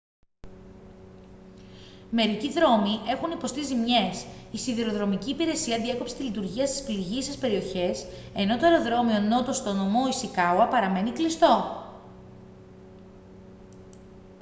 [2.11, 8.57] μερικοί δρόμοι έχουν υποστεί ζημιές η σιδηροδρομική υπηρεσία διέκοψε τη λειτουργία στις πληγείσες περιοχές ,ενώ
[8.57, 11.83] το αεροδρόμιο νότο στο νομό ισικάουα παραμένει κλειστό